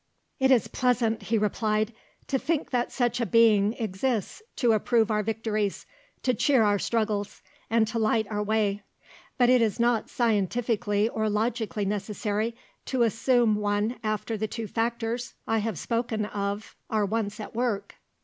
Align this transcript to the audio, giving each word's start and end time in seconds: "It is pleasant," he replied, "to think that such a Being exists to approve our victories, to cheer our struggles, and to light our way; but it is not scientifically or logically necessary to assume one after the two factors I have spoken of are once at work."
"It 0.39 0.49
is 0.49 0.67
pleasant," 0.67 1.21
he 1.21 1.37
replied, 1.37 1.93
"to 2.25 2.39
think 2.39 2.71
that 2.71 2.91
such 2.91 3.21
a 3.21 3.25
Being 3.27 3.73
exists 3.73 4.41
to 4.55 4.71
approve 4.71 5.11
our 5.11 5.21
victories, 5.21 5.85
to 6.23 6.33
cheer 6.33 6.63
our 6.63 6.79
struggles, 6.79 7.43
and 7.69 7.87
to 7.89 7.99
light 7.99 8.25
our 8.31 8.41
way; 8.41 8.81
but 9.37 9.47
it 9.47 9.61
is 9.61 9.79
not 9.79 10.09
scientifically 10.09 11.07
or 11.07 11.29
logically 11.29 11.85
necessary 11.85 12.55
to 12.85 13.03
assume 13.03 13.53
one 13.57 13.97
after 14.03 14.35
the 14.37 14.47
two 14.47 14.65
factors 14.65 15.35
I 15.45 15.59
have 15.59 15.77
spoken 15.77 16.25
of 16.25 16.75
are 16.89 17.05
once 17.05 17.39
at 17.39 17.53
work." 17.53 17.97